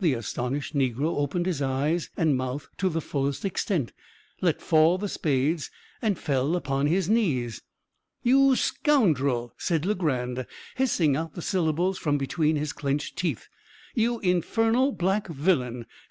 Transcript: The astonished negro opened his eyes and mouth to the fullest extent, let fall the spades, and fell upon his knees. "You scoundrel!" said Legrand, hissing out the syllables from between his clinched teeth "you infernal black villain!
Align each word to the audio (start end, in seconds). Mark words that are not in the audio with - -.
The 0.00 0.14
astonished 0.14 0.74
negro 0.74 1.18
opened 1.18 1.44
his 1.44 1.60
eyes 1.60 2.08
and 2.16 2.34
mouth 2.34 2.66
to 2.78 2.88
the 2.88 3.02
fullest 3.02 3.44
extent, 3.44 3.92
let 4.40 4.62
fall 4.62 4.96
the 4.96 5.06
spades, 5.06 5.70
and 6.00 6.18
fell 6.18 6.56
upon 6.56 6.86
his 6.86 7.10
knees. 7.10 7.60
"You 8.22 8.56
scoundrel!" 8.56 9.52
said 9.58 9.84
Legrand, 9.84 10.46
hissing 10.76 11.14
out 11.14 11.34
the 11.34 11.42
syllables 11.42 11.98
from 11.98 12.16
between 12.16 12.56
his 12.56 12.72
clinched 12.72 13.16
teeth 13.18 13.50
"you 13.94 14.18
infernal 14.20 14.92
black 14.92 15.28
villain! 15.28 15.84